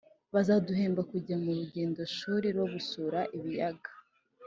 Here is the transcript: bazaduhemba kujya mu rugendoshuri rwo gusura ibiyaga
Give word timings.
bazaduhemba 0.33 1.01
kujya 1.11 1.35
mu 1.43 1.51
rugendoshuri 1.57 2.47
rwo 2.55 2.65
gusura 2.73 3.19
ibiyaga 3.37 3.91